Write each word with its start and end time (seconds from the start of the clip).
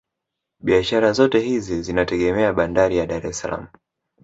Biashara 0.63 1.11
zote 1.13 1.39
hizi 1.39 1.81
zinategemea 1.81 2.53
bandari 2.53 2.97
ya 2.97 3.05
Dar 3.07 3.25
es 3.27 3.39
salaam 3.39 3.67